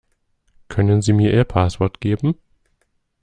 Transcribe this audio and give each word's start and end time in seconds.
Können 0.67 1.03
sie 1.03 1.13
mir 1.13 1.31
ihr 1.31 1.43
Passwort 1.43 2.01
geben? 2.01 2.33